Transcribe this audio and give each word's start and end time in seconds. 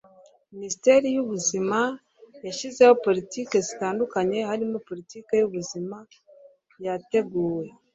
Minisiteri 0.53 1.05
y 1.15 1.19
Ubuzima 1.23 1.79
yashyizeho 2.45 2.93
politiki 3.05 3.55
zitandukanye 3.67 4.37
harimo 4.49 4.77
politiki 4.89 5.31
y 5.39 5.43
ubuzima 5.47 5.97
yateguwe 6.85 7.65